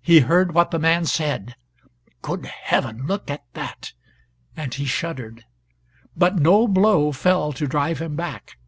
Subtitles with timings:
[0.00, 1.54] He heard what the man said
[2.22, 3.06] "Good heaven!
[3.06, 3.92] Look at that!"
[4.56, 5.44] and he shuddered.
[6.16, 8.58] But no blow fell to drive him back.